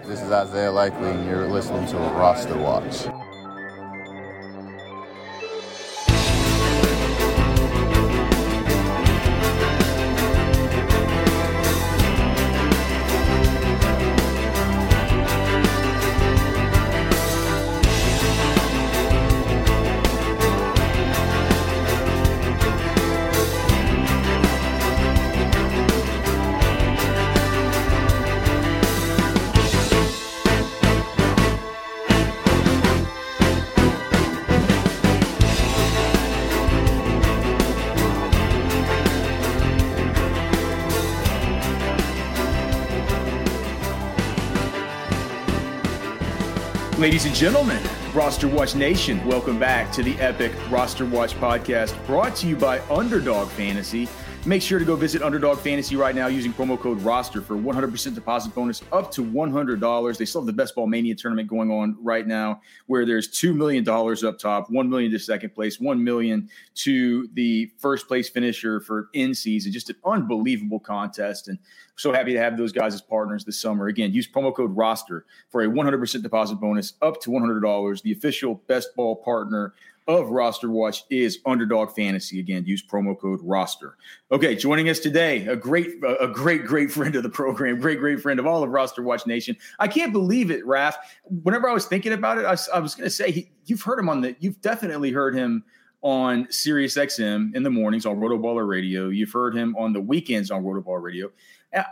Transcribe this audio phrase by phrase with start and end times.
[0.00, 3.06] This is Isaiah Likely, and you're listening to a roster watch.
[47.02, 47.82] Ladies and gentlemen,
[48.14, 52.78] Roster Watch Nation, welcome back to the Epic Roster Watch podcast brought to you by
[52.82, 54.08] Underdog Fantasy.
[54.44, 58.12] Make sure to go visit Underdog Fantasy right now using promo code ROSTER for 100%
[58.12, 60.18] deposit bonus up to $100.
[60.18, 63.54] They still have the Best Ball Mania tournament going on right now where there's $2
[63.54, 68.80] million up top, 1 million to second place, 1 million to the first place finisher
[68.80, 69.70] for in season.
[69.70, 71.46] Just an unbelievable contest.
[71.46, 71.56] And
[71.94, 73.86] so happy to have those guys as partners this summer.
[73.86, 78.02] Again, use promo code ROSTER for a 100% deposit bonus up to $100.
[78.02, 79.72] The official Best Ball partner
[80.08, 82.40] of Roster Watch is Underdog Fantasy.
[82.40, 83.96] Again, use promo code Roster.
[84.30, 85.88] Okay, joining us today, a great,
[86.20, 89.26] a great, great friend of the program, great, great friend of all of Roster Watch
[89.26, 89.56] Nation.
[89.78, 90.96] I can't believe it, Raf.
[91.42, 93.98] Whenever I was thinking about it, I, I was going to say he, you've heard
[93.98, 95.64] him on the, you've definitely heard him
[96.02, 99.08] on Sirius XM in the mornings on Rotoballer Radio.
[99.08, 101.30] You've heard him on the weekends on Rotoballer Radio.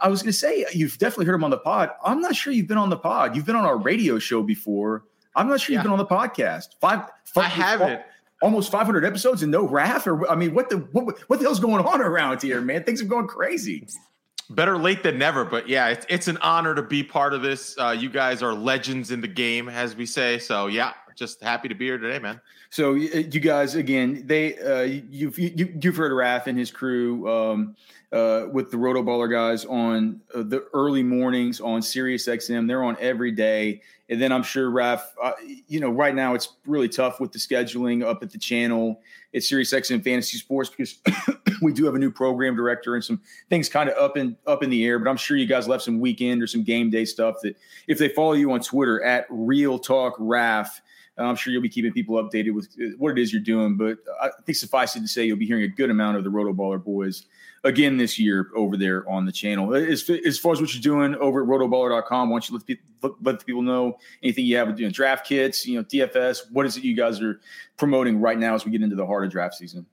[0.02, 1.90] I was going to say you've definitely heard him on the pod.
[2.04, 3.34] I'm not sure you've been on the pod.
[3.34, 5.04] You've been on our radio show before.
[5.36, 5.78] I'm not sure yeah.
[5.78, 6.68] you've been on the podcast.
[6.80, 8.02] Five, five I haven't.
[8.42, 11.60] Almost 500 episodes and no Raf, or I mean, what the what, what the hell's
[11.60, 12.84] going on around here, man?
[12.84, 13.86] Things are going crazy.
[14.48, 17.76] Better late than never, but yeah, it's, it's an honor to be part of this.
[17.78, 20.38] Uh, you guys are legends in the game, as we say.
[20.38, 22.40] So yeah, just happy to be here today, man.
[22.70, 27.28] So you guys, again, they uh, you've you, you've heard Raf and his crew.
[27.28, 27.76] Um,
[28.12, 32.66] uh, with the Roto Baller guys on uh, the early mornings on Sirius XM.
[32.66, 33.82] They're on every day.
[34.08, 35.32] And then I'm sure, Raf, uh,
[35.68, 39.00] you know, right now it's really tough with the scheduling up at the channel
[39.32, 40.98] at Sirius XM Fantasy Sports because
[41.62, 44.64] we do have a new program director and some things kind of up in up
[44.64, 44.98] in the air.
[44.98, 47.56] But I'm sure you guys left some weekend or some game day stuff that
[47.86, 50.82] if they follow you on Twitter at Real Talk Raf,
[51.20, 53.76] I'm sure you'll be keeping people updated with uh, what it is you're doing.
[53.76, 56.30] But I think suffice it to say, you'll be hearing a good amount of the
[56.30, 57.26] Roto Baller boys
[57.64, 59.74] again this year over there on the channel.
[59.74, 63.38] As, as far as what you're doing over at rotoballer.com, why don't you let, let
[63.38, 66.84] the people know anything you have doing draft kits, you know, DFS, what is it
[66.84, 67.40] you guys are
[67.76, 69.86] promoting right now as we get into the heart of draft season?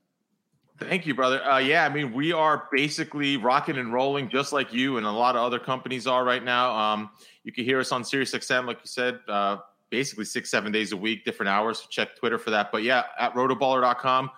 [0.79, 1.43] Thank you, brother.
[1.43, 5.11] Uh, yeah, I mean, we are basically rocking and rolling just like you and a
[5.11, 6.75] lot of other companies are right now.
[6.75, 7.09] Um,
[7.43, 9.57] you can hear us on SiriusXM, like you said, uh,
[9.89, 11.79] basically six, seven days a week, different hours.
[11.79, 12.71] So check Twitter for that.
[12.71, 14.29] But yeah, at rotoballer.com,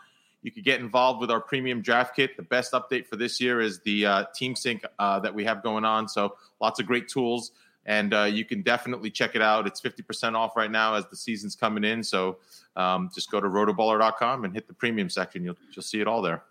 [0.41, 2.37] you could get involved with our premium draft kit.
[2.37, 5.63] The best update for this year is the uh, Team Sync uh, that we have
[5.63, 6.07] going on.
[6.07, 7.51] So lots of great tools,
[7.85, 9.67] and uh, you can definitely check it out.
[9.67, 12.03] It's 50% off right now as the season's coming in.
[12.03, 12.37] So
[12.75, 15.43] um, just go to rotoballer.com and hit the premium section.
[15.43, 16.43] You'll, you'll see it all there.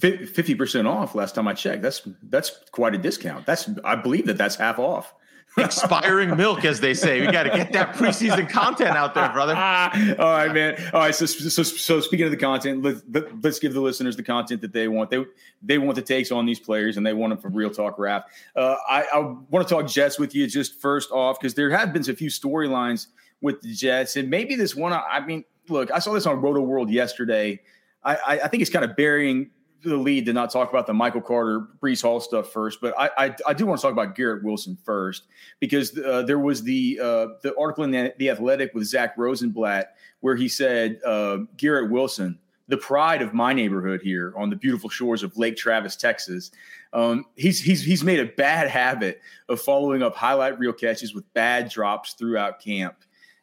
[0.00, 1.82] 50% off last time I checked.
[1.82, 3.46] That's that's quite a discount.
[3.46, 5.14] That's I believe that that's half off
[5.56, 7.20] expiring milk, as they say.
[7.20, 9.54] We got to get that preseason content out there, brother.
[10.18, 10.76] All right, man.
[10.92, 11.14] All right.
[11.14, 14.60] So, so, so speaking of the content, let, let, us give the listeners the content
[14.60, 15.10] that they want.
[15.10, 15.24] They
[15.62, 18.24] they want the takes on these players, and they want them from Real Talk Raf.
[18.54, 19.18] Uh, I, I
[19.50, 22.30] want to talk Jets with you just first off because there have been a few
[22.30, 23.08] storylines
[23.40, 24.92] with the Jets, and maybe this one.
[24.92, 27.60] I mean, look, I saw this on Roto World yesterday.
[28.02, 29.50] I, I, I think it's kind of burying
[29.82, 33.10] the lead to not talk about the Michael Carter, Breece Hall stuff first, but I,
[33.16, 35.24] I, I do want to talk about Garrett Wilson first
[35.58, 39.94] because uh, there was the uh, the article in the, the, Athletic with Zack Rosenblatt
[40.20, 42.38] where he said uh, Garrett Wilson,
[42.68, 46.50] the pride of my neighborhood here on the beautiful shores of Lake Travis, Texas.
[46.92, 51.32] Um, he's he's he's made a bad habit of following up highlight reel catches with
[51.32, 52.96] bad drops throughout camp,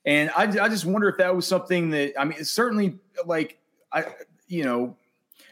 [0.05, 3.59] and I, I just wonder if that was something that I mean it's certainly like
[3.91, 4.05] I
[4.47, 4.95] you know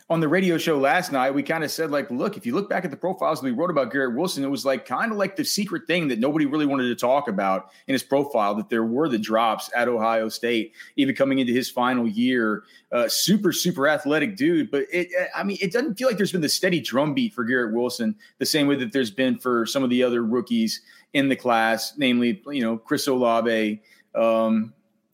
[0.07, 2.69] on the radio show last night, we kind of said, like, look, if you look
[2.69, 5.36] back at the profiles we wrote about Garrett Wilson, it was like kind of like
[5.36, 8.84] the secret thing that nobody really wanted to talk about in his profile that there
[8.84, 12.63] were the drops at Ohio State, even coming into his final year.
[12.92, 14.69] Uh, super, super athletic dude.
[14.69, 17.74] But it, I mean, it doesn't feel like there's been the steady drumbeat for Garrett
[17.74, 20.81] Wilson the same way that there's been for some of the other rookies
[21.13, 23.81] in the class, namely, you know, Chris Olave.
[24.13, 24.72] Um,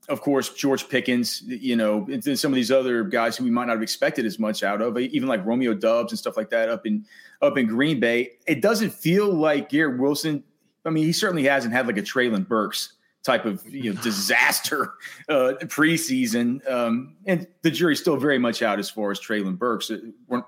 [0.10, 3.66] of course, George Pickens, you know, and some of these other guys who we might
[3.66, 6.70] not have expected as much out of, even like Romeo Doubs and stuff like that
[6.70, 7.06] up in
[7.42, 8.32] up in Green Bay.
[8.48, 10.44] It doesn't feel like Garrett Wilson.
[10.86, 12.94] I mean, he certainly hasn't had like a Treylon Burks
[13.24, 14.94] type of you know disaster
[15.30, 19.92] uh, preseason, um, and the jury's still very much out as far as Treylon Burks.
[20.28, 20.44] We're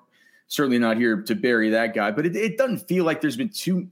[0.48, 3.50] certainly not here to bury that guy, but it, it doesn't feel like there's been
[3.50, 3.88] too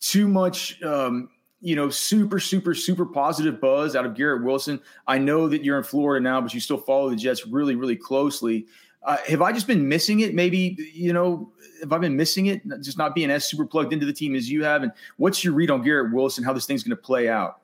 [0.00, 0.82] too much.
[0.82, 1.30] Um,
[1.60, 4.80] you know, super, super, super positive buzz out of Garrett Wilson.
[5.06, 7.96] I know that you're in Florida now, but you still follow the Jets really, really
[7.96, 8.66] closely.
[9.02, 10.34] Uh, have I just been missing it?
[10.34, 12.62] Maybe, you know, have I been missing it?
[12.82, 14.82] Just not being as super plugged into the team as you have?
[14.82, 17.60] And what's your read on Garrett Wilson, how this thing's going to play out?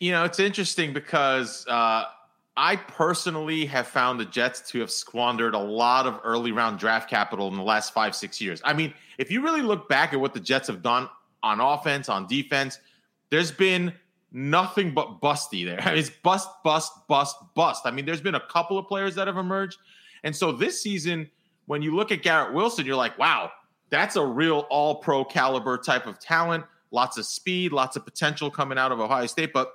[0.00, 2.04] You know, it's interesting because uh,
[2.56, 7.10] I personally have found the Jets to have squandered a lot of early round draft
[7.10, 8.60] capital in the last five, six years.
[8.64, 11.08] I mean, if you really look back at what the Jets have done
[11.42, 12.78] on offense, on defense,
[13.34, 13.92] there's been
[14.30, 15.80] nothing but busty there.
[15.96, 17.82] It's bust, bust, bust, bust.
[17.84, 19.78] I mean, there's been a couple of players that have emerged.
[20.22, 21.28] And so this season,
[21.66, 23.50] when you look at Garrett Wilson, you're like, wow,
[23.90, 26.64] that's a real all pro caliber type of talent.
[26.92, 29.52] Lots of speed, lots of potential coming out of Ohio State.
[29.52, 29.72] But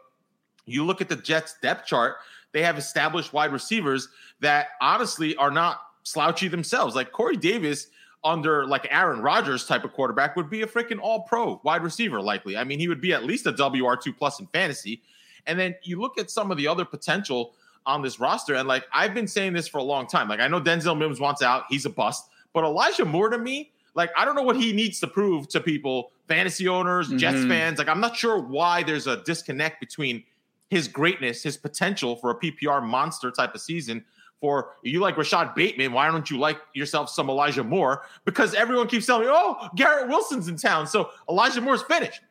[0.66, 2.16] you look at the Jets depth chart,
[2.54, 4.08] they have established wide receivers
[4.40, 6.96] that honestly are not slouchy themselves.
[6.96, 7.88] Like Corey Davis
[8.24, 12.21] under like Aaron Rodgers type of quarterback would be a freaking all pro wide receiver,
[12.21, 12.57] likely.
[12.57, 15.01] I mean, he would be at least a WR2 plus in fantasy.
[15.48, 17.54] And then you look at some of the other potential
[17.86, 20.27] on this roster, and like I've been saying this for a long time.
[20.27, 23.71] Like I know Denzel Mims wants out, he's a bust, but Elijah Moore to me,
[23.95, 27.18] like I don't know what he needs to prove to people, fantasy owners, mm-hmm.
[27.18, 27.80] Jets fans.
[27.80, 30.24] Like I'm not sure why there's a disconnect between
[30.69, 34.06] his greatness, his potential for a PPR monster type of season
[34.40, 38.04] for you like Rashod Bateman, why don't you like yourself some Elijah Moore?
[38.26, 40.88] Because everyone keeps telling me, oh, Garrett Wilson's in town.
[40.88, 42.22] So Elijah Moore's finished.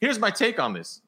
[0.00, 1.02] Here's my take on this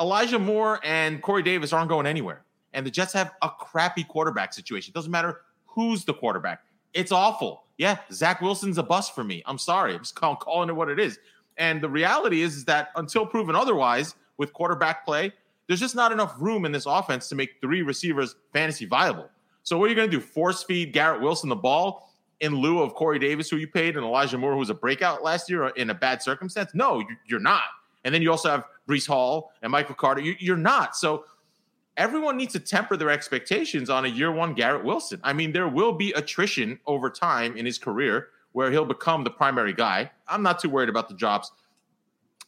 [0.00, 2.44] Elijah Moore and Corey Davis aren't going anywhere.
[2.72, 4.90] And the Jets have a crappy quarterback situation.
[4.90, 6.62] It doesn't matter who's the quarterback,
[6.92, 7.64] it's awful.
[7.76, 9.42] Yeah, Zach Wilson's a bust for me.
[9.46, 9.94] I'm sorry.
[9.94, 11.18] I'm just calling it what it is.
[11.56, 15.32] And the reality is, is that until proven otherwise with quarterback play,
[15.66, 19.28] there's just not enough room in this offense to make three receivers fantasy viable.
[19.64, 20.20] So what are you going to do?
[20.20, 24.04] Force feed Garrett Wilson the ball in lieu of Corey Davis, who you paid, and
[24.04, 26.70] Elijah Moore, who was a breakout last year in a bad circumstance?
[26.74, 27.62] No, you're not.
[28.04, 30.20] And then you also have Breece Hall and Michael Carter.
[30.20, 30.94] You're not.
[30.94, 31.24] So
[31.96, 35.20] everyone needs to temper their expectations on a year one Garrett Wilson.
[35.22, 39.30] I mean, there will be attrition over time in his career where he'll become the
[39.30, 40.10] primary guy.
[40.28, 41.50] I'm not too worried about the drops.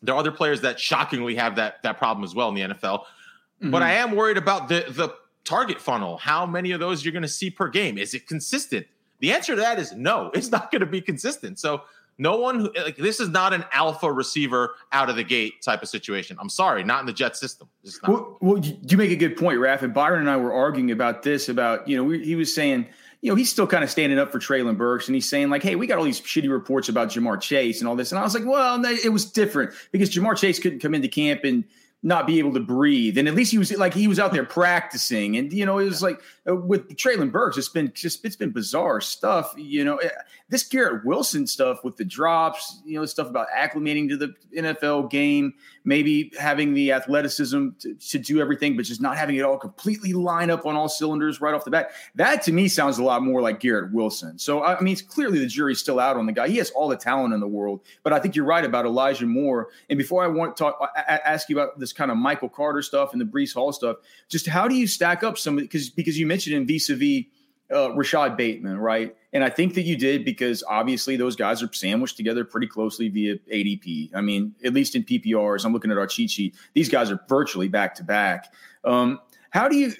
[0.03, 3.01] There are other players that shockingly have that that problem as well in the NFL.
[3.01, 3.71] Mm-hmm.
[3.71, 5.15] But I am worried about the the
[5.47, 7.97] target funnel, how many of those you're going to see per game?
[7.97, 8.87] Is it consistent?
[9.21, 11.59] The answer to that is no, it's not going to be consistent.
[11.59, 11.83] So
[12.19, 15.83] no one who, like this is not an alpha receiver out of the gate type
[15.83, 16.37] of situation.
[16.41, 17.69] I'm sorry, not in the Jet system.
[18.07, 19.83] Well, well, you make a good point, Raf.
[19.83, 21.49] And Byron and I were arguing about this.
[21.49, 22.87] About you know, we, he was saying,
[23.21, 25.63] you know, he's still kind of standing up for Treylon Burks, and he's saying like,
[25.63, 28.23] hey, we got all these shitty reports about Ja'Marr Chase and all this, and I
[28.23, 31.65] was like, well, it was different because Ja'Marr Chase couldn't come into camp and
[32.07, 33.19] not be able to breathe.
[33.19, 35.37] And at least he was like he was out there practicing.
[35.37, 38.53] And you know, it was like uh, with Treylon Burks, it's been just it's been
[38.53, 39.53] bizarre stuff.
[39.57, 40.11] You know, eh,
[40.49, 45.11] this Garrett Wilson stuff with the drops, you know, stuff about acclimating to the NFL
[45.11, 49.59] game, maybe having the athleticism to, to do everything, but just not having it all
[49.59, 51.91] completely line up on all cylinders right off the bat.
[52.15, 54.39] That to me sounds a lot more like Garrett Wilson.
[54.39, 56.47] So I mean, it's clearly the jury's still out on the guy.
[56.47, 59.27] He has all the talent in the world, but I think you're right about Elijah
[59.27, 59.71] Moore.
[59.91, 63.13] And before I want to talk, ask you about this kind of Michael Carter stuff
[63.13, 63.97] and the Breece Hall stuff.
[64.29, 67.25] Just how do you stack up some because because you mentioned in vis-a-vis
[67.73, 69.17] uh, Rashod Bateman, right?
[69.33, 73.09] And I think that you did because obviously those guys are sandwiched together pretty closely
[73.09, 74.15] via ADP.
[74.15, 76.55] I mean, at least in PPRs, I'm looking at our cheat sheet.
[76.75, 78.53] These guys are virtually back to back.
[78.85, 79.93] Um, how do you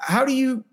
[0.00, 0.64] how do you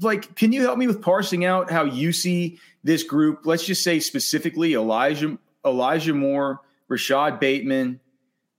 [0.00, 0.34] like?
[0.36, 3.40] Can you help me with parsing out how you see this group?
[3.44, 8.00] Let's just say specifically Elijah Elijah Moore, rashod Bateman,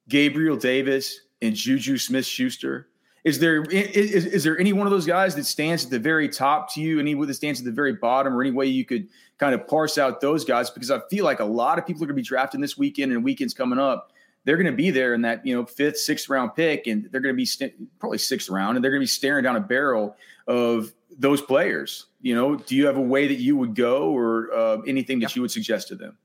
[0.10, 2.88] Gabriel Davis, and Juju Smith Schuster?
[3.24, 6.28] Is there is, is there any one of those guys that stands at the very
[6.30, 7.00] top to you?
[7.00, 9.98] Any that stands at the very bottom, or any way you could kind of parse
[9.98, 10.70] out those guys?
[10.70, 13.12] Because I feel like a lot of people are going to be drafting this weekend
[13.12, 14.12] and weekends coming up.
[14.46, 17.22] They're going to be there in that you know fifth, sixth round pick, and they're
[17.22, 19.62] going to be st- probably sixth round, and they're going to be staring down a
[19.62, 20.16] barrel
[20.48, 22.06] of those players?
[22.22, 25.32] You know, do you have a way that you would go or uh, anything that
[25.32, 25.36] Yeah.
[25.36, 26.18] you would suggest to them?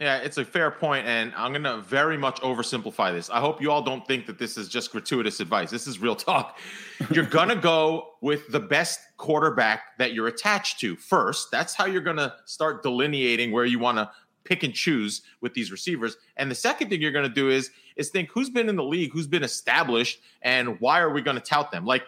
[0.00, 3.30] Yeah, it's a fair point, and I'm going to very much oversimplify this.
[3.30, 5.70] I hope you all don't think that this is just gratuitous advice.
[5.70, 6.58] This is real talk.
[7.12, 11.50] You're going to go with the best quarterback that you're attached to first.
[11.52, 14.10] That's how you're going to start delineating where you want to
[14.42, 16.16] pick and choose with these receivers.
[16.36, 18.84] And the second thing you're going to do is is think who's been in the
[18.84, 21.84] league, who's been established, and why are we going to tout them?
[21.84, 22.02] Like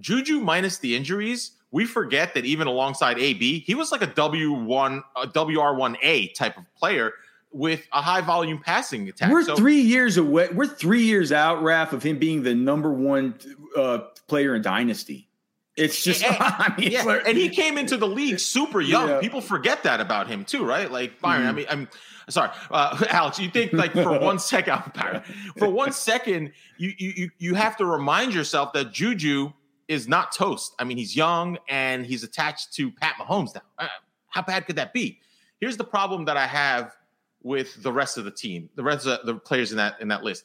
[0.00, 5.02] Juju minus the injuries, we forget that even alongside AB, he was like a W1,
[5.16, 7.12] a WR1A type of player
[7.50, 9.30] with a high volume passing attack.
[9.32, 10.48] We're So- three years away.
[10.52, 13.34] We're three years out, Raf, of him being the number one
[13.76, 15.28] uh, player in Dynasty.
[15.76, 19.08] It's just, And- I mean, yeah, and he came into the league super young.
[19.08, 19.18] Yeah.
[19.20, 20.88] People forget that about him too, right?
[20.90, 21.46] Like Byron.
[21.48, 21.56] I Mhm.
[21.56, 21.88] mean, I'm
[22.28, 23.40] sorry, uh, Alex.
[23.40, 25.22] You think like for one second, Byron,
[25.58, 29.52] for one second, you you you you have to remind yourself that Juju
[29.88, 30.74] is not toast.
[30.78, 33.62] I mean, he's young and he's attached to Pat Mahomes now.
[33.78, 33.88] Uh,
[34.28, 35.20] how bad could that be?
[35.60, 36.94] Here's the problem that I have
[37.42, 40.22] with the rest of the team, the rest of the players in that in that
[40.24, 40.44] list.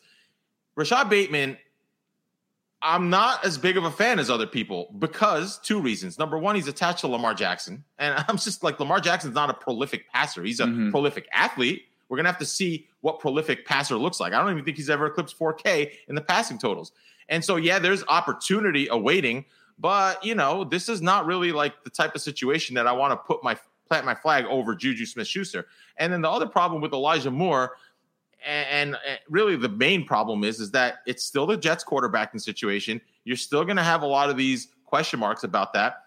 [0.75, 1.57] Rashod Bateman
[2.81, 6.17] I'm not as big of a fan as other people because two reasons.
[6.17, 7.83] Number one, he's attached to Lamar Jackson.
[7.97, 10.43] And I'm just like, Lamar Jackson's not a prolific passer.
[10.43, 10.89] He's a Mhm.
[10.91, 11.83] prolific athlete.
[12.07, 14.31] We're going to have to see what prolific passer looks like.
[14.33, 16.93] I don't even think he's ever eclipsed 4K in the passing totals.
[17.29, 19.45] And so, yeah, there's opportunity awaiting,
[19.77, 23.13] but, you know, this is not really like the type of situation that I want
[23.13, 23.57] to put my
[23.87, 25.67] plant my flag over Juju Smith Schuster.
[25.97, 27.77] And then the other problem with Elijah Moore,
[28.45, 33.01] and, and really the main problem is is that it's still the Jets quarterbacking situation.
[33.23, 36.03] You're still going to have a lot of these question marks about that.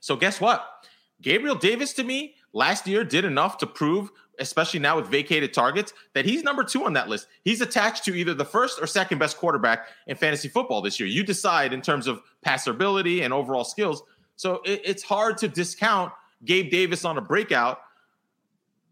[0.00, 0.86] So guess what?
[1.20, 5.92] Gabriel Davis to me last year did enough to prove, especially now with vacated targets,
[6.14, 7.28] that he's number two on that list.
[7.44, 11.08] He's attached to either the first or second best quarterback in fantasy football this year.
[11.08, 14.02] You decide in terms of passerability and overall skills.
[14.36, 16.12] So it, it's hard to discount
[16.44, 17.80] Gabe Davis on a breakout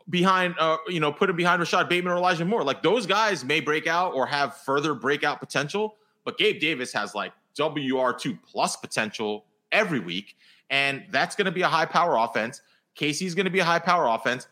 [0.08, 2.64] behind, uh, you know, put him behind Rashod Bateman or Elijah Moore.
[2.64, 7.14] Like those guys may break out or have further breakout potential, but Gabe Davis has
[7.14, 10.36] like WR2 plus potential every week.
[10.68, 12.60] And that's going to be a high power offense.
[12.96, 14.46] KC's going to be a high power offense.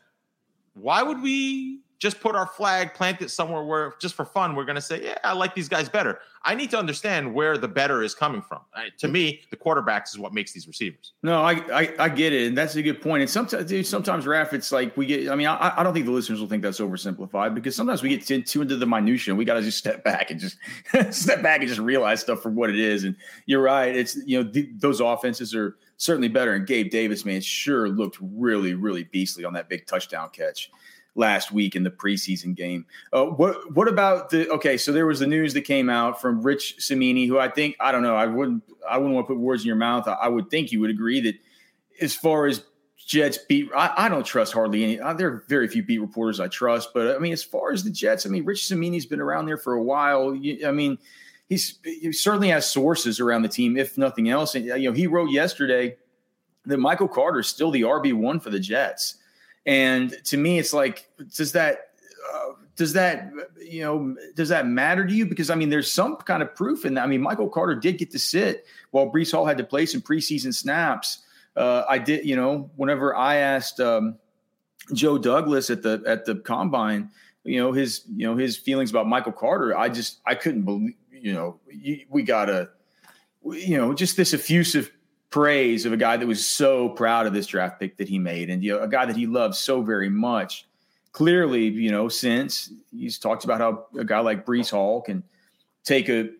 [0.80, 4.64] Why would we just put our flag, plant it somewhere where just for fun, we're
[4.64, 6.20] going to say, yeah, I like these guys better.
[6.44, 8.60] I need to understand where the better is coming from.
[8.72, 11.14] Uh, to me, the quarterbacks is what makes these receivers.
[11.24, 13.22] No, I, I I get it, and that's a good point.
[13.22, 15.28] And sometimes, dude, sometimes, Raf, it's like we get.
[15.28, 18.10] I mean, I, I don't think the listeners will think that's oversimplified because sometimes we
[18.10, 19.34] get too, too into the minutia.
[19.34, 20.56] We got to just step back and just
[21.10, 23.02] step back and just realize stuff for what it is.
[23.02, 23.94] And you're right.
[23.94, 26.54] It's you know th- those offenses are certainly better.
[26.54, 30.70] And Gabe Davis, man, sure looked really really beastly on that big touchdown catch
[31.14, 32.86] last week in the preseason game.
[33.12, 34.76] Uh, what what about the okay?
[34.76, 37.92] So there was the news that came out from Rich Cimini, who I think I
[37.92, 38.16] don't know.
[38.16, 40.06] I wouldn't I wouldn't want to put words in your mouth.
[40.06, 41.34] I, I would think you would agree that
[42.00, 42.62] as far as
[42.96, 45.00] Jets beat, I, I don't trust hardly any.
[45.00, 47.82] Uh, there are very few beat reporters I trust, but I mean, as far as
[47.82, 50.34] the Jets, I mean, Rich Cimini's been around there for a while.
[50.34, 50.98] You, I mean,
[51.48, 54.54] he's he certainly has sources around the team, if nothing else.
[54.54, 55.96] And you know, he wrote yesterday
[56.66, 59.16] that Michael Carter is still the RB one for the Jets.
[59.68, 61.90] And to me, it's like, does that,
[62.32, 63.30] uh, does that,
[63.62, 65.26] you know, does that matter to you?
[65.26, 67.04] Because I mean, there's some kind of proof in that.
[67.04, 70.00] I mean, Michael Carter did get to sit while Breece Hall had to play some
[70.00, 71.18] preseason snaps.
[71.54, 74.16] Uh, I did, you know, whenever I asked um,
[74.94, 77.10] Joe Douglas at the at the combine,
[77.44, 80.94] you know, his you know his feelings about Michael Carter, I just I couldn't believe,
[81.12, 81.60] you know,
[82.08, 82.70] we gotta,
[83.44, 84.90] you know, just this effusive
[85.30, 88.48] praise of a guy that was so proud of this draft pick that he made
[88.48, 90.66] and you know a guy that he loves so very much.
[91.12, 95.22] Clearly you know since he's talked about how a guy like Breece Hall can
[95.84, 96.30] take a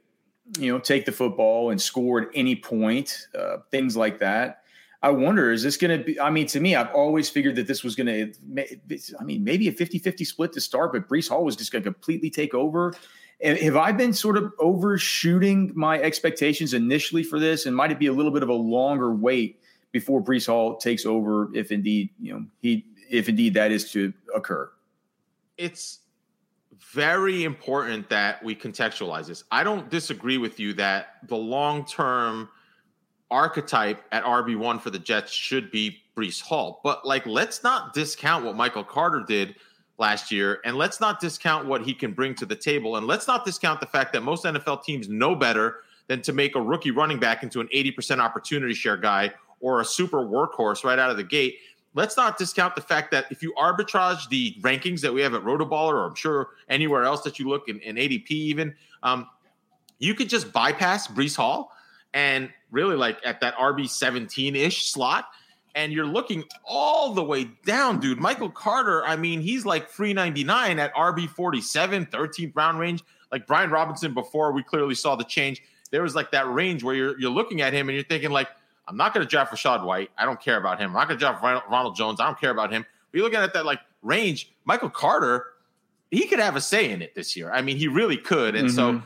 [0.59, 4.62] you know take the football and score at any point uh, things like that
[5.00, 7.67] I wonder is this going to be I mean to me I've always figured that
[7.67, 8.33] this was going to
[9.21, 11.90] I mean maybe a 50-50 split to start but Breece Hall was just going to
[11.90, 12.95] completely take over
[13.43, 17.67] have I been sort of overshooting my expectations initially for this?
[17.67, 19.61] And might it be a little bit of a longer wait
[19.93, 24.12] before Breece Hall takes over, if indeed you know he, if indeed that is to
[24.35, 24.71] occur?
[25.57, 26.00] It's
[26.93, 29.45] very important that we contextualize this.
[29.52, 32.49] I don't disagree with you that the long term
[33.30, 37.92] archetype at RB one for the Jets should be Breece Hall, but like let's not
[37.92, 39.54] discount what Michael Carter did
[39.99, 40.61] last year.
[40.64, 42.97] And let's not discount what he can bring to the table.
[42.97, 46.56] And let's not discount the fact that most NFL teams know better than to make
[46.56, 50.99] a rookie running back into an 80% opportunity share guy or a super workhorse right
[50.99, 51.58] out of the gate.
[51.94, 55.42] Let's not discount the fact that if you arbitrage the rankings that we have at
[55.42, 59.26] Rotoballer, or I'm sure anywhere else that you look in, in ADP, even, um,
[59.99, 61.73] you could just bypass Breece Hall
[62.14, 65.26] and really like at that RB 17 ish slot.
[65.74, 68.18] And you're looking all the way down, dude.
[68.18, 73.04] Michael Carter, I mean, he's like 399 at RB 47, 13th round range.
[73.30, 75.62] Like Brian Robinson before, we clearly saw the change.
[75.90, 78.48] There was like that range where you're, you're looking at him and you're thinking, like,
[78.88, 80.10] I'm not going to draft Rachaad White.
[80.16, 80.90] I don't care about him.
[80.90, 82.20] I'm not going to draft Ronald Jones.
[82.20, 82.84] I don't care about him.
[83.12, 84.50] But you're looking at that like range.
[84.64, 85.44] Michael Carter,
[86.10, 87.52] he could have a say in it this year.
[87.52, 88.54] I mean, he really could.
[88.54, 88.98] And mm-hmm.
[88.98, 89.02] so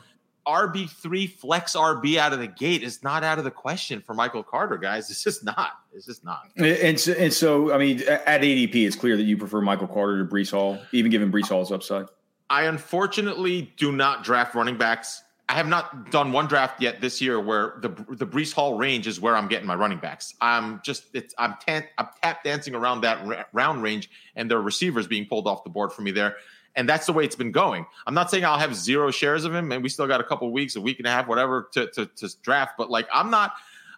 [0.47, 4.43] RB3 flex RB out of the gate is not out of the question for Michael
[4.43, 5.09] Carter, guys.
[5.09, 5.71] It's just not.
[5.93, 6.49] It's just not.
[6.57, 10.25] And so, and so, I mean, at ADP, it's clear that you prefer Michael Carter
[10.25, 12.07] to Breece Hall, even given Breece Hall's upside.
[12.49, 15.23] I unfortunately do not draft running backs.
[15.49, 19.07] I have not done one draft yet this year where the the Breece Hall range
[19.07, 20.35] is where I'm getting my running backs.
[20.41, 24.61] I'm just it's I'm tan, I'm tap dancing around that round range, and there are
[24.61, 26.37] receivers being pulled off the board for me there
[26.75, 27.85] and that's the way it's been going.
[28.07, 30.51] I'm not saying I'll have zero shares of him, and we still got a couple
[30.51, 32.73] weeks, a week and a half, whatever, to, to, to draft.
[32.77, 33.53] But like, I'm not,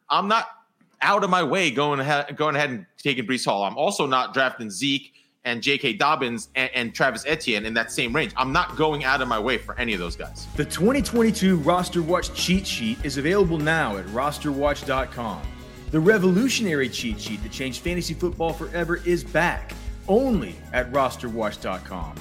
[0.10, 0.48] I'm not
[1.02, 3.64] out of my way going ahead, going ahead and taking Breece Hall.
[3.64, 5.14] I'm also not drafting Zeke
[5.46, 5.94] and J.K.
[5.94, 8.34] Dobbins and, and, Travis Etienne in that same range.
[8.36, 10.48] I'm not going out of my way for any of those guys.
[10.56, 15.42] The 2022 Roster Watch cheat sheet is available now at rosterwatch.com.
[15.92, 19.74] The revolutionary cheat sheet that changed fantasy football forever is back
[20.08, 22.16] only at rosterwatch.com.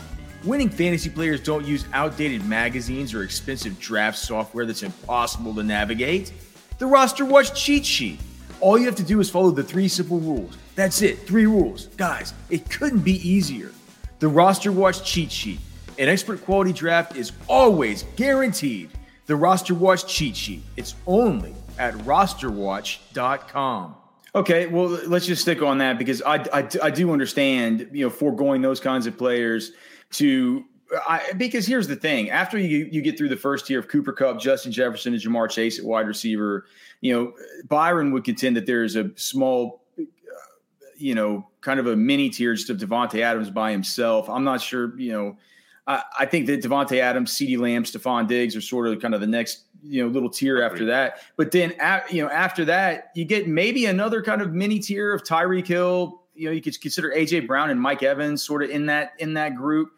[0.44, 6.34] Winning fantasy players don't use outdated magazines or expensive draft software that's impossible to navigate.
[6.76, 8.20] The Roster Watch cheat sheet.
[8.60, 10.58] All you have to do is follow the three simple rules.
[10.74, 11.86] That's it, three rules.
[11.96, 13.72] Guys, it couldn't be easier.
[14.18, 15.60] The Roster Watch cheat sheet.
[15.98, 18.90] An expert quality draft is always guaranteed.
[19.24, 20.60] The Roster Watch cheat sheet.
[20.76, 23.94] It's only at rosterwatch.com.
[24.34, 28.10] Okay, well, let's just stick on that because I, I, I do understand, you know,
[28.10, 29.72] foregoing those kinds of players–
[30.12, 30.64] to
[31.08, 34.12] I, because here's the thing: after you you get through the first tier of Cooper
[34.12, 36.66] Kupp, Justin Jefferson, and Ja'Marr Chase at wide receiver,
[37.00, 37.32] you know
[37.68, 40.02] Byron would contend that there is a small, uh,
[40.96, 44.28] you know, kind of a mini tier just of Davante Adams by himself.
[44.28, 45.36] I'm not sure, you know.
[45.86, 49.20] I, I think that Davante Adams, CeeDee Lamb, Stefon Diggs are sort of kind of
[49.20, 51.18] the next you know little tier after that.
[51.36, 51.74] But then
[52.10, 56.22] you know after that, you get maybe another kind of mini tier of Tyreek Hill.
[56.34, 59.34] You know, you could consider AJ Brown and Mike Evans sort of in that in
[59.34, 59.90] that group.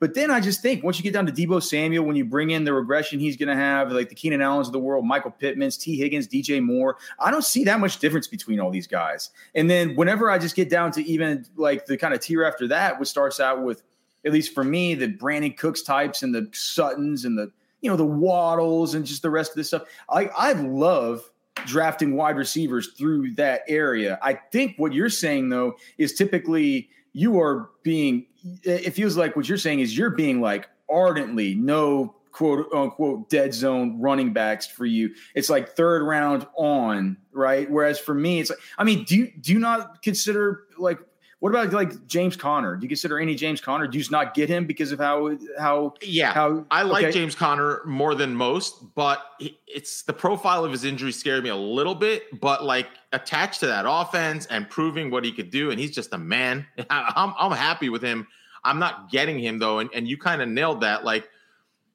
[0.00, 2.50] But then I just think once you get down to Deebo Samuel, when you bring
[2.50, 5.30] in the regression he's going to have, like the Keenan Allens of the world, Michael
[5.30, 9.30] Pittman's, Tee Higgins, DJ Moore, I don't see that much difference between all these guys.
[9.54, 12.68] And then whenever I just get down to even like the kind of tier after
[12.68, 13.82] that, which starts out with,
[14.26, 17.96] at least for me, the Brandin Cooks types and the Suttons and the you know
[17.96, 19.82] the Waddles and just the rest of this stuff.
[20.08, 21.30] I I love
[21.66, 24.18] drafting wide receivers through that area.
[24.22, 28.26] I think what you're saying though is typically you are being
[28.62, 33.54] it feels like what you're saying is you're being like ardently no quote unquote dead
[33.54, 35.14] zone running backs for you.
[35.34, 37.70] It's like third round on, right?
[37.70, 40.98] Whereas for me, it's like, I mean, do you do you not consider like
[41.44, 42.74] what about like James Conner?
[42.74, 43.86] Do you consider any James Conner?
[43.86, 46.32] Do you just not get him because of how how yeah?
[46.32, 47.12] How I like okay.
[47.12, 49.22] James Conner more than most, but
[49.66, 52.40] it's the profile of his injury scared me a little bit.
[52.40, 56.14] But like attached to that offense and proving what he could do, and he's just
[56.14, 56.66] a man.
[56.88, 58.26] I'm I'm happy with him.
[58.64, 61.04] I'm not getting him though, and and you kind of nailed that.
[61.04, 61.28] Like,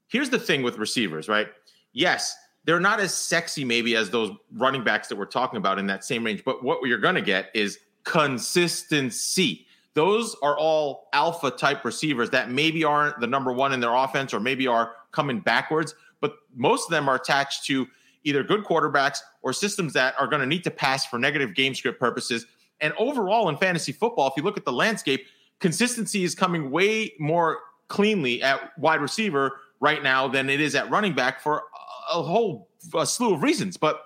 [0.09, 1.47] here's the thing with receivers, right?
[1.91, 2.35] Yes,
[2.65, 6.03] they're not as sexy maybe as those running backs that we're talking about in that
[6.03, 6.43] same range.
[6.45, 9.65] But what you're going to get is consistency.
[9.93, 14.33] Those are all alpha type receivers that maybe aren't the number one in their offense
[14.33, 17.87] or maybe are coming backwards, but most of them are attached to
[18.23, 21.73] either good quarterbacks or systems that are going to need to pass for negative game
[21.73, 22.45] script purposes.
[22.81, 25.25] And overall in fantasy football, if you look at the landscape,
[25.59, 30.89] consistency is coming way more cleanly at wide receiver right now than it is at
[30.89, 31.63] running back for
[32.11, 33.77] a whole a slew of reasons.
[33.77, 34.01] But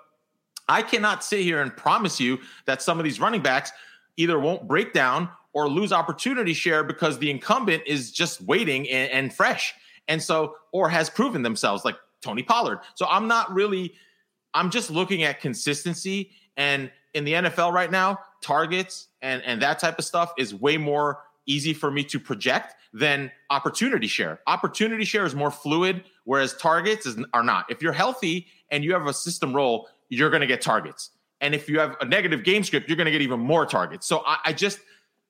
[0.68, 3.72] I cannot sit here and promise you that some of these running backs
[4.18, 9.12] either won't break down or lose opportunity share because the incumbent is just waiting and,
[9.12, 9.74] and fresh.
[10.08, 12.80] And so, or has proven themselves like Tony Pollard.
[12.96, 13.94] So I'm not really,
[14.54, 16.32] I'm just looking at consistency.
[16.58, 20.78] And in the NFL right now, targets and, and that type of stuff is way
[20.78, 24.40] more easy for me to project than opportunity share.
[24.48, 27.66] Opportunity share is more fluid, whereas targets is, are not.
[27.70, 31.12] If you're healthy and you have a system role, you're going to get targets.
[31.42, 34.08] And if you have a negative game script, you're going to get even more targets.
[34.08, 34.80] So I, I, just,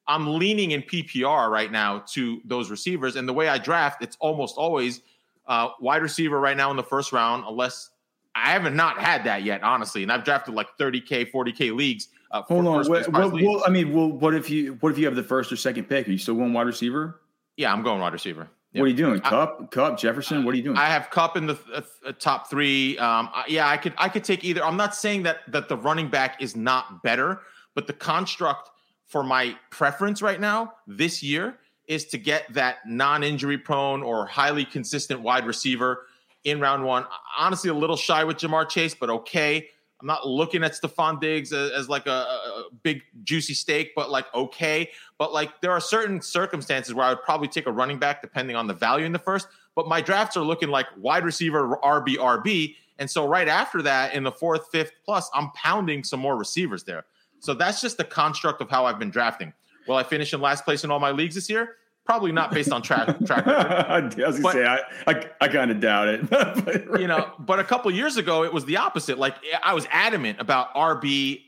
[0.07, 3.15] I'm leaning in PPR right now to those receivers.
[3.15, 5.01] And the way I draft, it's almost always
[5.47, 7.89] uh, wide receiver right now in the first round, unless
[8.35, 10.03] I haven't not had that yet, honestly.
[10.03, 12.09] And I've drafted like 30K, 40K leagues.
[12.31, 12.87] Uh, Hold on.
[12.87, 15.51] What, what, what, I mean, well, what if you what if you have the first
[15.51, 16.07] or second pick?
[16.07, 17.21] Are you still going wide receiver?
[17.57, 18.49] Yeah, I'm going wide receiver.
[18.73, 19.19] What are you doing?
[19.19, 20.43] Kupp, Cup, Jefferson.
[20.43, 20.77] What are you doing?
[20.77, 22.97] I have Kupp in the uh, top three.
[22.97, 24.63] Um, yeah, I could I could take either.
[24.63, 27.41] I'm not saying that that the running back is not better,
[27.75, 28.71] but the construct
[29.05, 34.65] for my preference right now this year is to get that non-injury prone or highly
[34.65, 36.07] consistent wide receiver
[36.43, 37.05] in round one.
[37.37, 39.69] Honestly, a little shy with Ja'Marr Chase, but okay.
[40.01, 44.09] I'm not looking at Stefon Diggs as, as like a, a, big juicy steak, but
[44.09, 44.89] like okay.
[45.17, 48.55] But like there are certain circumstances where I would probably take a running back depending
[48.55, 49.47] on the value in the first.
[49.75, 54.13] But my drafts are looking like wide receiver RB RB, and so right after that
[54.13, 57.05] in the fourth, fifth plus, I'm pounding some more receivers there.
[57.39, 59.53] So that's just the construct of how I've been drafting.
[59.87, 61.75] Will I finish in last place in all my leagues this year?
[62.05, 63.71] Probably not based on track track record.
[63.71, 66.29] I was gonna but, say I I, I kind of doubt it.
[66.29, 69.17] but, you know, but a couple years ago it was the opposite.
[69.17, 71.41] Like I was adamant about RB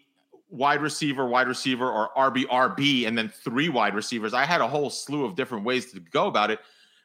[0.55, 4.33] wide receiver, wide receiver, or RB RB, and then three wide receivers.
[4.33, 6.59] I had a whole slew of different ways to go about it.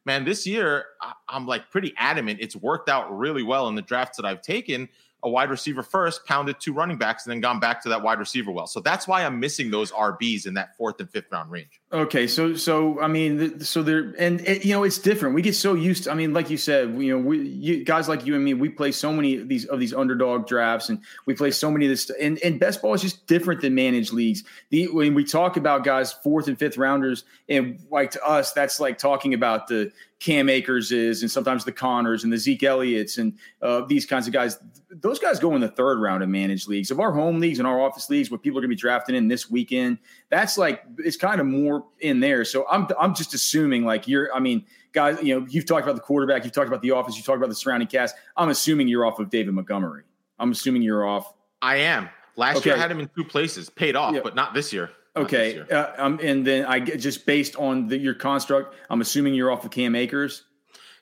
[0.04, 0.84] Man, this year
[1.28, 2.38] I'm like pretty adamant.
[2.40, 4.88] It's worked out really well in the drafts that I've taken
[5.22, 8.18] a wide receiver first, pounded two running backs, and then gone back to that wide
[8.18, 8.66] receiver well.
[8.66, 11.79] So that's why I'm missing those RBs in that fourth and fifth round range.
[11.92, 15.34] Okay, so so I mean, so there, and it, you know, it's different.
[15.34, 16.04] We get so used.
[16.04, 18.54] to I mean, like you said, you know, we you, guys like you and me,
[18.54, 21.86] we play so many of these of these underdog drafts, and we play so many
[21.86, 22.08] of this.
[22.10, 24.44] And and best ball is just different than managed leagues.
[24.68, 28.78] The when we talk about guys fourth and fifth rounders, and like to us, that's
[28.78, 33.16] like talking about the Cam Akers is, and sometimes the Connors and the Zeke Elliott's
[33.16, 34.58] and uh, these kinds of guys.
[34.90, 36.90] Those guys go in the third round of managed leagues.
[36.90, 39.14] Of our home leagues and our office leagues, what people are going to be drafting
[39.14, 39.98] in this weekend,
[40.28, 42.44] that's like it's kind of more in there.
[42.44, 44.34] So I'm I'm just assuming like you're.
[44.34, 47.16] I mean, guys, you know, you've talked about the quarterback, you've talked about the offense,
[47.16, 48.14] you've talked about the surrounding cast.
[48.36, 50.04] I'm assuming you're off of David Montgomery.
[50.38, 51.32] I'm assuming you're off.
[51.62, 52.08] I am.
[52.36, 52.70] Last okay.
[52.70, 54.20] year I had him in two places, paid off, yeah.
[54.22, 54.90] but not this year.
[55.16, 59.34] Okay, uh, um, and then I get just based on the, your construct, I'm assuming
[59.34, 60.44] you're off of Cam Akers.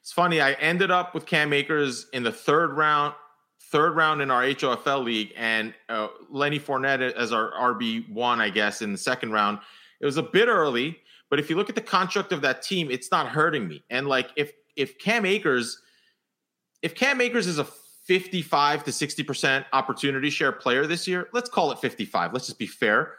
[0.01, 0.41] It's funny.
[0.41, 3.15] I ended up with Cam Akers in the third round,
[3.71, 8.49] third round in our HOFL league, and uh, Lenny Fournette as our RB one, I
[8.49, 9.59] guess, in the second round.
[10.01, 10.99] It was a bit early,
[11.31, 13.85] but if you look at the construct of that team, it's not hurting me.
[13.91, 15.81] And like if if Cam Akers,
[16.83, 21.51] if Cam Akers is a 55 to 60 percent opportunity share player this year, let's
[21.51, 22.33] call it 55.
[22.33, 23.15] Let's just be fair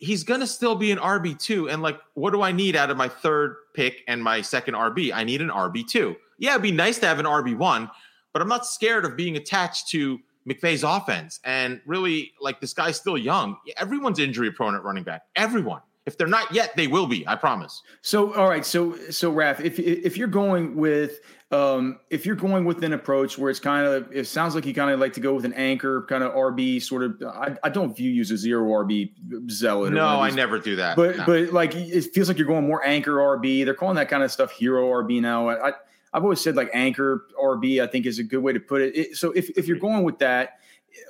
[0.00, 1.72] he's to still be an RB2.
[1.72, 5.12] And like, what do I need out of my third pick and my second RB?
[5.14, 6.16] I need an RB2.
[6.38, 7.88] Yeah, it'd be nice to have an RB1,
[8.32, 11.38] but I'm not scared of being attached to McVay's offense.
[11.44, 13.58] And really, like, this guy's still young.
[13.76, 15.22] Everyone's injury prone at running back.
[15.36, 15.82] Everyone.
[16.06, 17.26] If they're not yet, they will be.
[17.28, 17.82] I promise.
[18.02, 18.64] So, all right.
[18.64, 21.20] So, so Raf, if if you're going with
[21.52, 24.72] um, if you're going with an approach where it's kind of, it sounds like you
[24.72, 27.20] kind of like to go with an anchor kind of RB sort of.
[27.26, 29.10] I, I don't view you as a zero RB
[29.50, 29.92] zealot.
[29.92, 30.96] No, I never do that.
[30.96, 31.26] But no.
[31.26, 33.64] but like it feels like you're going more anchor RB.
[33.64, 35.48] They're calling that kind of stuff hero RB now.
[35.48, 35.72] I,
[36.12, 37.82] I've always said like anchor RB.
[37.82, 38.96] I think is a good way to put it.
[38.96, 40.60] it so if if you're going with that,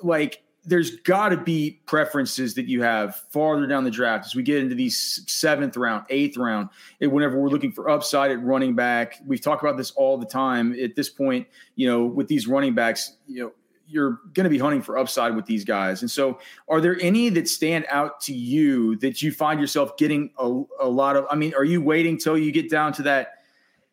[0.03, 4.43] like there's got to be preferences that you have farther down the draft as we
[4.43, 6.69] get into these seventh round, eighth round.
[7.01, 10.79] whenever we're looking for upside at running back, we've talked about this all the time.
[10.81, 11.47] At this point,
[11.77, 13.53] you know, with these running backs, you know,
[13.87, 16.03] you're going to be hunting for upside with these guys.
[16.03, 20.31] And so, are there any that stand out to you that you find yourself getting
[20.39, 21.27] a, a lot of?
[21.31, 23.33] I mean, are you waiting till you get down to that?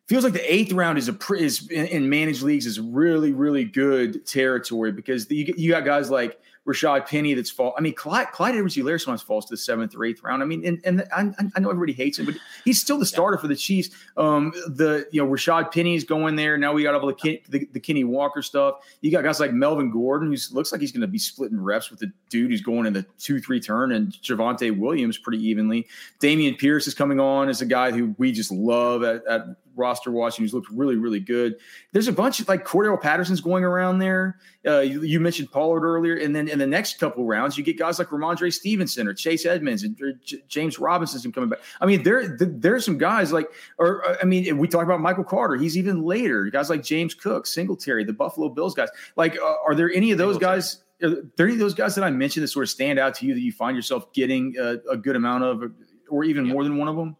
[0.06, 3.64] Feels like the eighth round is a is in, in managed leagues is really really
[3.64, 7.74] good territory because the, you, you got guys like Rashaad Penny that's fall.
[7.78, 10.42] I mean, Clyde, Clyde Edwards-Helaire sometimes falls to the seventh or eighth round.
[10.42, 13.38] I mean, and, and I, I, know everybody hates him, but he's still the starter
[13.38, 13.88] for the Chiefs.
[14.18, 16.74] Um, the you know Rashaad Penny's going there now.
[16.74, 18.80] We got all the, the, the Kenny Walker stuff.
[19.00, 21.90] You got guys like Melvin Gordon, who looks like he's going to be splitting reps
[21.90, 25.86] with the dude who's going in the two three turn, and Javonte Williams pretty evenly.
[26.20, 29.46] Dameon Pierce is coming on as a guy who we just love at, at
[29.78, 31.56] roster watching who's looked really, really good.
[31.92, 34.38] There's a bunch of like Cordarrelle Patterson's going around there.
[34.66, 37.78] Uh, you, you, mentioned Pollard earlier, and then in the next couple rounds, you get
[37.78, 41.60] guys like Rhamondre Stevenson or Chase Edmonds and J- James Robinson's coming back.
[41.80, 45.56] I mean, there there's some guys like, or I mean, we talk about Michael Carter.
[45.56, 46.44] He's even later.
[46.46, 48.88] Guys like James Cook, Singletary, the Buffalo Bills guys.
[49.16, 50.82] Like, uh, are there any of those guys?
[51.02, 53.26] Are there any of those guys that I mentioned that sort of stand out to
[53.26, 55.62] you that you find yourself getting a, a good amount of,
[56.10, 57.16] or even more than one of them?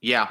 [0.00, 0.30] Yeah,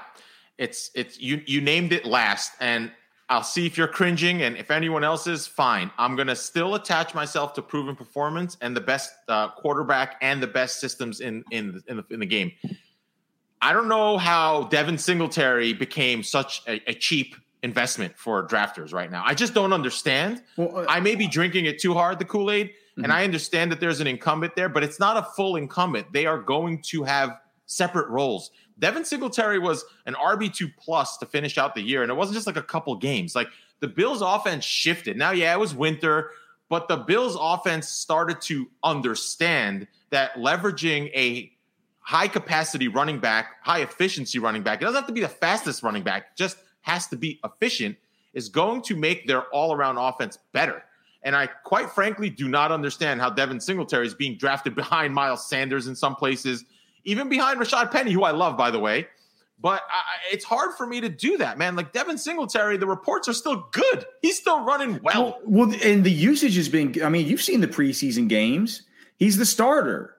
[0.58, 2.92] it's it's you you named it last, and
[3.30, 5.90] I'll see if you're cringing, and if anyone else is, fine.
[5.98, 10.48] I'm gonna still attach myself to proven performance and the best uh, quarterback and the
[10.48, 12.52] best systems in in the, in the, in the game.
[13.62, 19.12] I don't know how Devin Singletary became such a, a cheap investment for drafters right
[19.12, 19.24] now.
[19.26, 20.42] I just don't understand.
[20.58, 23.04] Well, uh, I may be drinking it too hard, the Kool Aid, mm-hmm.
[23.04, 26.12] and I understand that there's an incumbent there, but it's not a full incumbent.
[26.12, 27.38] They are going to have
[27.68, 28.52] separate roles.
[28.82, 32.02] Devin Singletary was an RB2 plus to finish out the year.
[32.02, 33.36] And it wasn't just like a couple games.
[33.36, 33.48] Like
[33.80, 35.16] the Bills offense shifted.
[35.16, 36.32] Now, yeah, it was winter,
[36.68, 41.52] but the Bills offense started to understand that leveraging a
[42.00, 45.84] high capacity running back, high efficiency running back, it doesn't have to be the fastest
[45.84, 47.96] running back, just has to be efficient,
[48.34, 50.84] is going to make their all around offense better.
[51.24, 55.48] And I quite frankly do not understand how Devin Singletary is being drafted behind Miles
[55.48, 56.66] Sanders in some places,
[57.04, 59.08] even behind Rashaad Penny, who I love, by the way.
[59.60, 61.76] But I, it's hard for me to do that, man.
[61.76, 64.06] Like Devin Singletary, the reports are still good.
[64.22, 65.40] He's still running well.
[65.46, 68.84] Well, well and the usage has been, I mean, you've seen the preseason games.
[69.18, 70.18] He's the starter.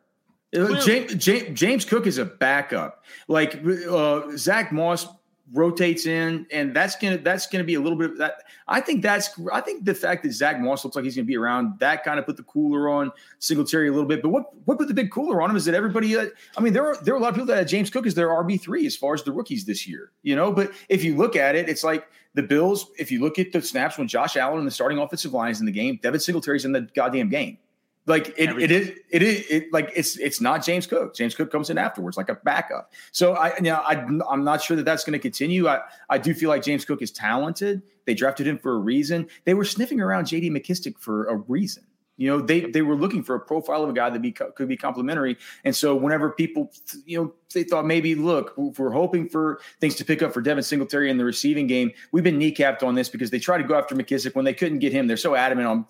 [0.56, 3.04] Uh, James, James, James, Cook is a backup.
[3.26, 5.08] Like uh, Zach Moss
[5.52, 8.44] rotates in, and that's gonna that's gonna be a little bit that.
[8.68, 11.36] I think that's I think the fact that Zach Moss looks like he's gonna be
[11.36, 14.22] around that kind of put the cooler on Singletary a little bit.
[14.22, 16.16] But what what put the big cooler on him is that everybody.
[16.16, 18.06] Uh, I mean, there are there are a lot of people that had James Cook
[18.06, 20.12] as their RB three as far as the rookies this year.
[20.22, 22.90] You know, but if you look at it, it's like the Bills.
[22.98, 25.60] If you look at the snaps when Josh Allen and the starting offensive line is
[25.60, 27.58] in the game, Devin Singletary's in the goddamn game.
[28.06, 31.14] Like it, it is, it is, it like it's it's not James Cook.
[31.14, 32.92] James Cook comes in afterwards like a backup.
[33.12, 33.94] So I, you know, I
[34.28, 35.68] I'm not sure that that's going to continue.
[35.68, 37.82] I I do feel like James Cook is talented.
[38.04, 39.28] They drafted him for a reason.
[39.44, 40.50] They were sniffing around J.D.
[40.50, 41.84] McKissic for a reason.
[42.16, 44.68] You know, they they were looking for a profile of a guy that be, could
[44.68, 45.38] be complimentary.
[45.64, 46.70] And so whenever people,
[47.06, 50.42] you know, they thought maybe, look, if we're hoping for things to pick up for
[50.42, 53.64] Devin Singletary in the receiving game, we've been kneecapped on this because they tried to
[53.64, 55.06] go after McKissic when they couldn't get him.
[55.06, 55.86] They're so adamant on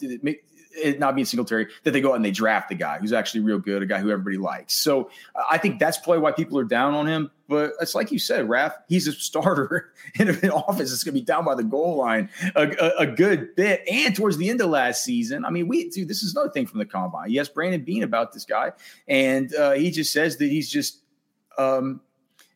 [0.75, 3.41] it not being Singletary, that they go out and they draft the guy who's actually
[3.41, 4.75] real good, a guy who everybody likes.
[4.75, 5.11] So
[5.51, 7.31] I think that's probably why people are down on him.
[7.49, 11.21] But it's like you said, Raf, he's a starter in an office that's going to
[11.21, 13.83] be down by the goal line a, a, a, good bit.
[13.91, 16.67] And towards the end of last season, I mean, we dude, this is another thing
[16.67, 17.31] from the combine.
[17.31, 18.73] Yes, Brandon Beane about this guy,
[19.07, 21.03] and uh, he just says that he's just
[21.59, 22.01] um,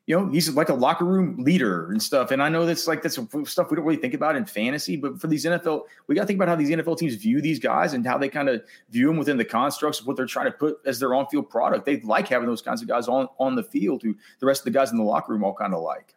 [0.07, 2.31] you know, he's like a locker room leader and stuff.
[2.31, 5.21] And I know that's like that's stuff we don't really think about in fantasy, but
[5.21, 7.93] for these NFL, we got to think about how these NFL teams view these guys
[7.93, 10.53] and how they kind of view them within the constructs of what they're trying to
[10.53, 11.85] put as their on-field product.
[11.85, 14.65] They like having those kinds of guys on on the field who the rest of
[14.67, 16.15] the guys in the locker room all kind of like.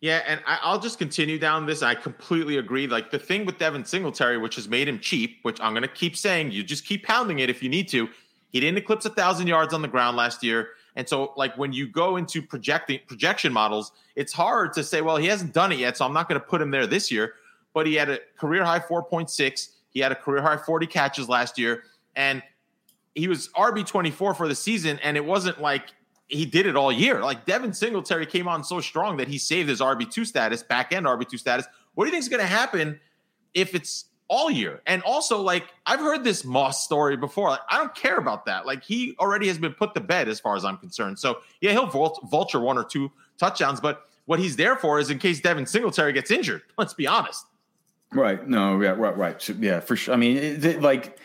[0.00, 1.82] Yeah, and I, will just continue down this.
[1.82, 2.86] I completely agree.
[2.86, 5.88] Like the thing with Devin Singletary, which has made him cheap, which I'm going to
[5.88, 8.08] keep saying, you just keep pounding it if you need to.
[8.50, 10.68] He didn't eclipse a thousand yards on the ground last year.
[10.98, 15.16] And so, like when you go into projecting projection models, it's hard to say, well,
[15.16, 17.34] he hasn't done it yet, so I'm not going to put him there this year.
[17.72, 19.68] But he had a career high 4.6.
[19.90, 21.84] He had a career high 40 catches last year,
[22.16, 22.42] and
[23.14, 24.98] he was RB 24 for the season.
[25.04, 25.84] And it wasn't like
[26.26, 27.22] he did it all year.
[27.22, 30.92] Like Devin Singletary came on so strong that he saved his RB two status, back
[30.92, 31.66] end RB two status.
[31.94, 32.98] What do you think is going to happen
[33.54, 34.80] if it's all year.
[34.86, 37.50] And also, like, I've heard this Moss story before.
[37.50, 38.66] Like, I don't care about that.
[38.66, 41.18] Like, he already has been put to bed as far as I'm concerned.
[41.18, 45.18] So, yeah, he'll vulture one or two touchdowns, but what he's there for is in
[45.18, 46.62] case Devin Singletary gets injured.
[46.78, 47.46] Let's be honest.
[48.12, 48.46] Right.
[48.46, 49.48] No, yeah, right, right.
[49.58, 50.14] Yeah, for sure.
[50.14, 51.18] I mean, it, like,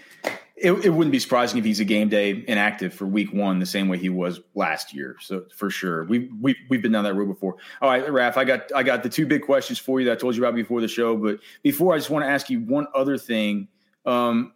[0.64, 3.66] it, it wouldn't be surprising if he's a game day inactive for week one, the
[3.66, 5.18] same way he was last year.
[5.20, 7.58] So for sure, we've we, we've been down that road before.
[7.82, 10.16] All right, Raf, I got I got the two big questions for you that I
[10.16, 11.18] told you about before the show.
[11.18, 13.68] But before, I just want to ask you one other thing,
[14.06, 14.54] um,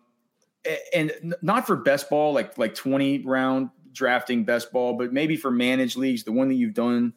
[0.93, 5.51] and not for best ball, like like twenty round drafting best ball, but maybe for
[5.51, 7.13] managed leagues, the one that you've done,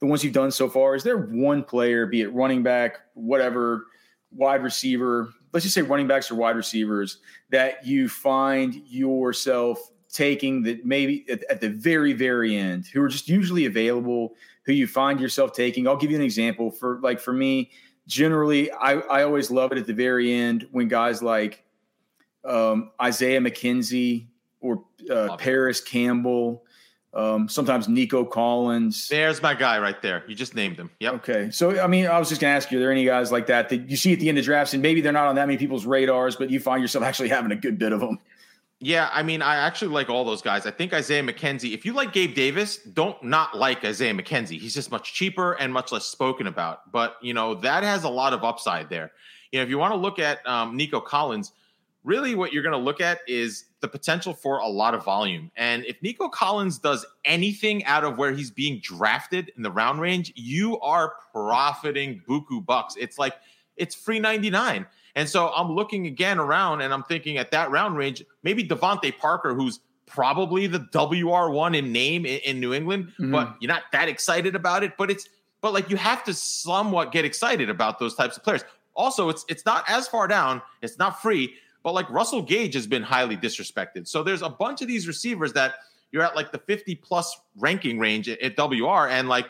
[0.00, 0.94] the ones you've done so far.
[0.94, 3.86] Is there one player, be it running back, whatever,
[4.32, 10.62] wide receiver, let's just say running backs or wide receivers that you find yourself taking
[10.62, 14.34] that maybe at, at, the very very end who are just usually available
[14.66, 15.88] who you find yourself taking.
[15.88, 16.70] I'll give you an example.
[16.70, 17.70] For like for me
[18.06, 21.64] generally i, I always love it at the very end when guys like
[22.44, 24.26] um, isaiah mckenzie
[24.60, 26.64] or uh, parris campbell
[27.14, 29.08] um, sometimes Nico Collins.
[29.08, 30.24] There's my guy right there.
[30.26, 30.90] You just named him.
[31.00, 31.14] Yep.
[31.14, 31.50] Okay.
[31.50, 33.46] So, I mean, I was just going to ask you, are there any guys like
[33.46, 35.46] that that you see at the end of drafts and maybe they're not on that
[35.46, 38.18] many people's radars, but you find yourself actually having a good bit of them?
[38.80, 40.66] Yeah, I mean, I actually like all those guys.
[40.66, 44.58] I think Isaiah McKenzie, if you like Gabe Davis, don't not like Isaiah McKenzie.
[44.58, 46.90] He's just much cheaper and much less spoken about.
[46.92, 49.12] But, you know, that has a lot of upside there.
[49.52, 51.52] You know, if you want to look at um, Nico Collins–
[52.04, 55.50] really what you're going to look at is the potential for a lot of volume.
[55.56, 60.00] And if Nico Collins does anything out of where he's being drafted in the round
[60.00, 62.96] range, you are profiting buku bucks.
[62.98, 63.34] It's like
[63.76, 64.86] it's free 99.
[65.16, 69.18] And so I'm looking again around and I'm thinking at that round range, maybe DeVante
[69.18, 73.32] Parker, who's probably the WR1 in name in, in New England, mm-hmm.
[73.32, 74.96] but you're not that excited about it.
[74.96, 75.28] But it's
[75.60, 78.64] but like you have to somewhat get excited about those types of players.
[78.94, 82.88] Also, it's it's not as far down, it's not free, but like Russell Gage has
[82.88, 84.08] been highly disrespected.
[84.08, 85.74] So there's a bunch of these receivers that
[86.10, 89.08] you're at like the 50 plus ranking range at, at WR.
[89.08, 89.46] And like,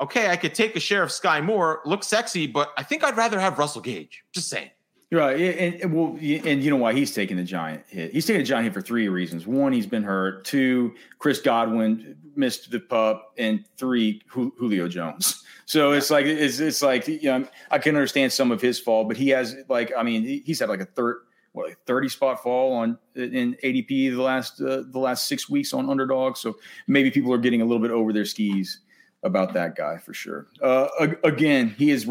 [0.00, 3.16] okay, I could take a share of Skyy Moore, look sexy, but I think I'd
[3.16, 4.24] rather have Russell Gage.
[4.32, 4.70] Just saying.
[5.12, 8.12] Right, and, and well, and you know why he's taking the giant hit?
[8.12, 9.46] He's taking a giant hit for three reasons.
[9.46, 10.44] One, he's been hurt.
[10.44, 15.44] Two, Chris Godwin missed the pup, and three, Julio Jones.
[15.66, 19.04] So it's like it's it's like you know I can understand some of his fall,
[19.04, 22.42] but he has like I mean he's had like a third what like 30 spot
[22.42, 26.36] fall on in ADP the last uh, the last six weeks on underdog.
[26.36, 28.80] So maybe people are getting a little bit over their skis
[29.24, 30.46] about that guy for sure.
[30.62, 30.86] Uh,
[31.24, 32.04] again, he is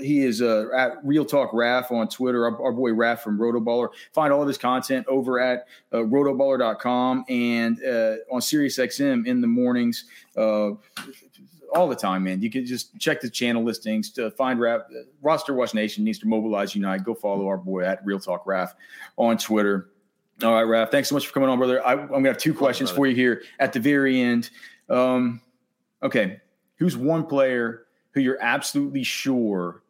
[0.00, 2.46] he is uh, at Real Talk Raf on Twitter.
[2.46, 3.88] Our, our, boy Raf from Rotoballer.
[4.12, 9.48] Find all of his content over at uh, rotoballer.com and uh, on SiriusXM in the
[9.48, 10.04] mornings.
[10.36, 10.70] Uh,
[11.74, 12.40] all the time, man.
[12.40, 14.82] You can just check the channel listings to find Raf.
[15.22, 17.04] Roster Watch Nation needs to mobilize unite.
[17.04, 18.74] Go follow our boy at Real Talk Raf
[19.16, 19.90] on Twitter.
[20.42, 20.90] All right, Raf.
[20.90, 21.84] Thanks so much for coming on, brother.
[21.84, 24.50] I, am gonna have two questions for you here at the very end.
[24.88, 25.40] Um,
[26.02, 26.40] okay,
[26.80, 29.82] who's one player who you're absolutely sure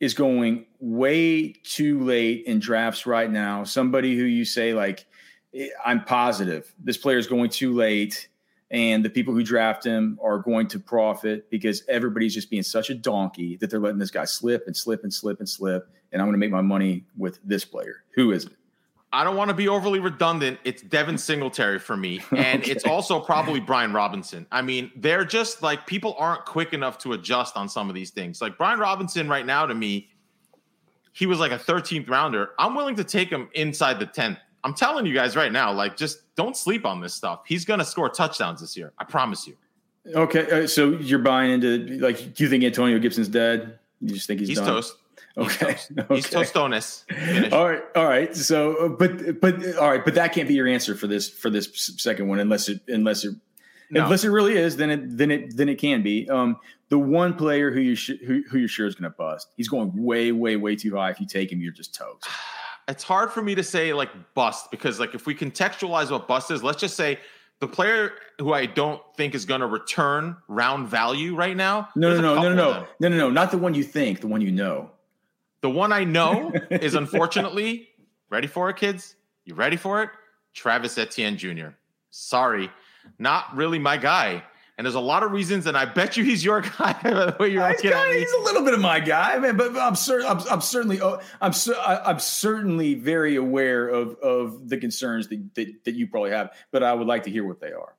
[0.00, 3.64] is going way too late in drafts right now?
[3.64, 5.04] Somebody who you say like,
[5.84, 8.28] I'm positive this player is going too late,
[8.70, 12.90] and the people who draft him are going to profit because everybody's just being such
[12.90, 15.88] a donkey that they're letting this guy slip and slip and slip and slip.
[16.12, 18.04] And I'm going to make my money with this player.
[18.14, 18.52] Who is it?
[19.12, 20.58] I don't want to be overly redundant.
[20.64, 22.20] It's Devin Singletary for me.
[22.30, 22.70] And okay.
[22.70, 24.46] it's also probably Brian Robinson.
[24.52, 28.10] I mean, they're just like people aren't quick enough to adjust on some of these
[28.10, 28.40] things.
[28.42, 30.08] Like Brian Robinson, right now, to me,
[31.12, 32.50] he was like a 13th rounder.
[32.58, 34.38] I'm willing to take him inside the 10th.
[34.62, 37.42] I'm telling you guys right now, like, just don't sleep on this stuff.
[37.46, 38.92] He's going to score touchdowns this year.
[38.98, 39.56] I promise you.
[40.14, 40.64] Okay.
[40.64, 43.78] Uh, so you're buying into, like, do you think Antonio Gibson's dead?
[44.00, 44.66] You just think he's, he's done?
[44.66, 44.96] toast.
[45.38, 45.72] Okay.
[45.72, 46.14] He's, okay.
[46.14, 47.04] he's tostones.
[47.52, 47.82] All right.
[47.94, 48.34] All right.
[48.36, 50.04] So, uh, but, but, all right.
[50.04, 53.24] But that can't be your answer for this, for this second one, unless it, unless
[53.24, 53.34] it,
[53.90, 54.04] no.
[54.04, 56.28] unless it really is, then it, then it, then it can be.
[56.28, 59.48] Um, the one player who you sh- who, who you're sure is going to bust,
[59.56, 61.10] he's going way, way, way too high.
[61.10, 62.26] If you take him, you're just toast.
[62.90, 66.50] It's hard for me to say like bust because like if we contextualize what bust
[66.50, 67.18] is, let's just say
[67.60, 71.90] the player who I don't think is going to return round value right now.
[71.94, 74.26] No, no, no, no, no, no, no, no, no, not the one you think, the
[74.26, 74.90] one you know.
[75.60, 77.88] The one I know is unfortunately
[78.30, 79.14] ready for it, kids.
[79.44, 80.10] You ready for it?
[80.54, 81.68] Travis Etienne Jr.
[82.10, 82.70] Sorry,
[83.18, 84.42] not really my guy.
[84.76, 86.92] And there's a lot of reasons, and I bet you he's your guy.
[87.02, 87.80] the way you're at.
[87.80, 89.56] He's a little bit of my guy, man.
[89.56, 91.52] But, I'm, cer- I'm, I'm certainly, oh, I'm,
[91.84, 96.50] I'm certainly very aware of of the concerns that, that that you probably have.
[96.70, 97.96] But I would like to hear what they are.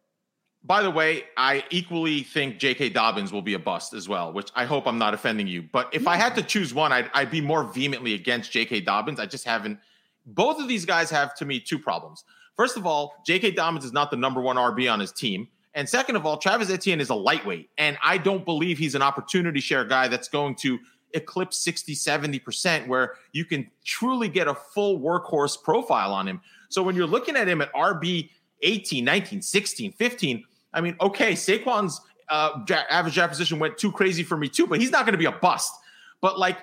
[0.63, 2.89] By the way, I equally think J.K.
[2.89, 5.63] Dobbins will be a bust as well, which I hope I'm not offending you.
[5.63, 8.81] But if I had to choose one, I'd, I'd be more vehemently against J.K.
[8.81, 9.19] Dobbins.
[9.19, 9.79] I just haven't.
[10.25, 12.25] Both of these guys have, to me, two problems.
[12.57, 13.51] First of all, J.K.
[13.51, 15.47] Dobbins is not the number one RB on his team.
[15.75, 17.69] And second of all, Travis Etienne is a lightweight.
[17.77, 20.77] And I don't believe he's an opportunity share guy that's going to
[21.13, 26.41] eclipse 60, 70%, where you can truly get a full workhorse profile on him.
[26.69, 28.29] So when you're looking at him at RB
[28.61, 34.23] 18, 19, 16, 15, I mean, okay, Saquon's uh, average draft position went too crazy
[34.23, 35.73] for me too, but he's not going to be a bust.
[36.21, 36.57] But like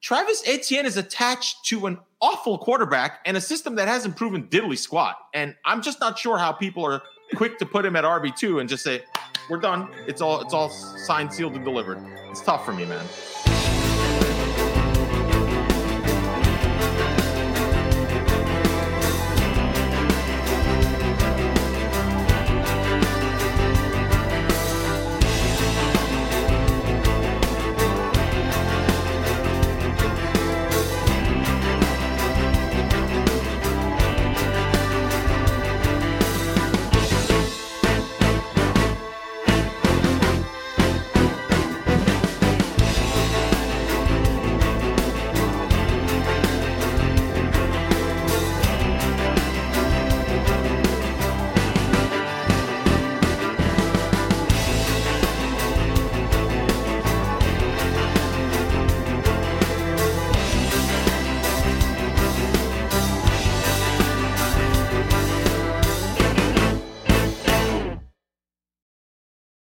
[0.00, 4.78] Travis Etienne is attached to an awful quarterback and a system that hasn't proven diddly
[4.78, 5.16] squat.
[5.34, 7.02] And I'm just not sure how people are
[7.34, 9.02] quick to put him at RB two and just say,
[9.48, 9.88] "We're done.
[10.06, 11.98] It's all it's all signed, sealed, and delivered."
[12.30, 13.04] It's tough for me, man.